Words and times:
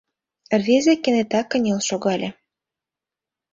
Рвезе 0.59 0.93
кенета 1.03 1.41
кынел 1.49 1.79
шогале. 1.87 2.29